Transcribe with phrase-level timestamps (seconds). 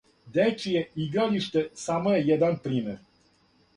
[0.35, 2.99] Дечје игралиште само је један пример.